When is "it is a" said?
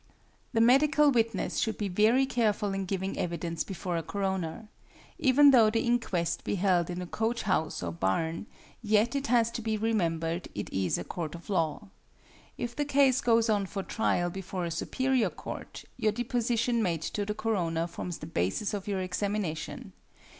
10.55-11.03